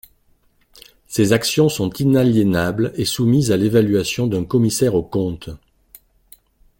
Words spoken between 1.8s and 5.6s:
inaliénables et soumises à l'évaluation d'un commissaire aux comptes.